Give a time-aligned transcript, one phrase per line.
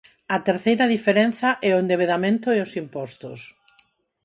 [0.35, 3.39] A terceira diferenza é o endebedamento e os impostos.